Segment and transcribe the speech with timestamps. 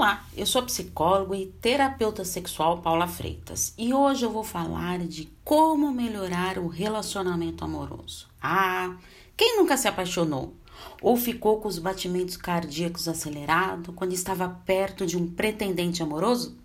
[0.00, 5.28] Olá, eu sou psicólogo e terapeuta sexual Paula Freitas e hoje eu vou falar de
[5.44, 8.26] como melhorar o relacionamento amoroso.
[8.42, 8.96] Ah,
[9.36, 10.54] quem nunca se apaixonou
[11.02, 16.56] ou ficou com os batimentos cardíacos acelerados quando estava perto de um pretendente amoroso?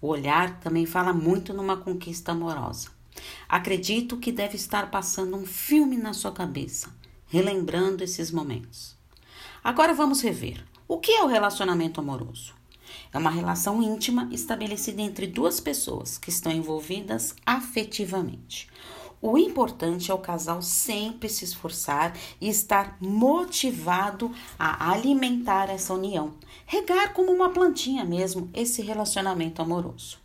[0.00, 2.88] O olhar também fala muito numa conquista amorosa.
[3.48, 6.92] Acredito que deve estar passando um filme na sua cabeça,
[7.28, 8.96] relembrando esses momentos.
[9.62, 12.54] Agora vamos rever o que é o relacionamento amoroso?
[13.12, 18.70] É uma relação íntima estabelecida entre duas pessoas que estão envolvidas afetivamente.
[19.20, 26.32] O importante é o casal sempre se esforçar e estar motivado a alimentar essa união,
[26.64, 30.16] regar como uma plantinha mesmo esse relacionamento amoroso.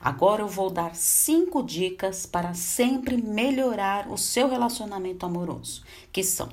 [0.00, 6.48] Agora eu vou dar cinco dicas para sempre melhorar o seu relacionamento amoroso, que são: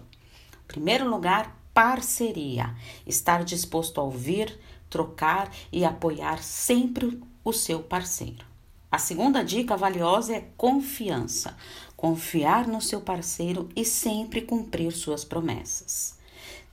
[0.67, 2.75] primeiro lugar, parceria,
[3.07, 8.45] estar disposto a ouvir, trocar e apoiar sempre o seu parceiro.
[8.91, 11.55] A segunda dica valiosa é confiança.
[11.95, 16.17] Confiar no seu parceiro e sempre cumprir suas promessas.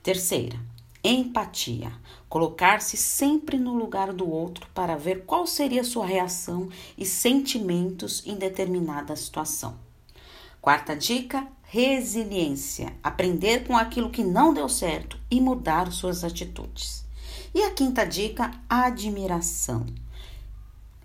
[0.03, 0.59] Terceira,
[1.01, 1.93] empatia.
[2.27, 8.35] Colocar-se sempre no lugar do outro para ver qual seria sua reação e sentimentos em
[8.35, 9.79] determinada situação.
[10.59, 12.95] Quarta dica: resiliência.
[13.03, 17.05] Aprender com aquilo que não deu certo e mudar suas atitudes.
[17.53, 19.85] E a quinta dica: admiração.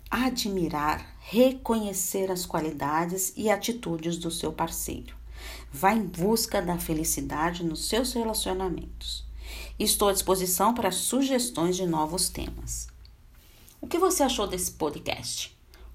[0.09, 5.15] Admirar, reconhecer as qualidades e atitudes do seu parceiro.
[5.71, 9.25] Vá em busca da felicidade nos seus relacionamentos.
[9.77, 12.87] Estou à disposição para sugestões de novos temas.
[13.81, 15.53] O que você achou desse podcast?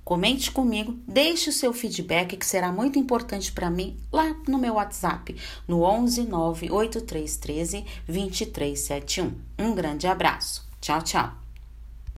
[0.09, 4.77] Comente comigo, deixe o seu feedback que será muito importante para mim lá no meu
[4.77, 5.37] WhatsApp,
[5.69, 9.35] no 11 98313 2371.
[9.59, 10.67] Um grande abraço.
[10.81, 11.48] Tchau, tchau.